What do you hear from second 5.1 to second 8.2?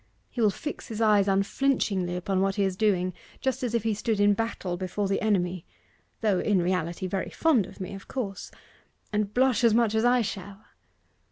enemy (though, in reality, very fond of me, of